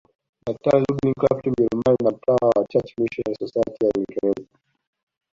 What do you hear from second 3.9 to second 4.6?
Uingereza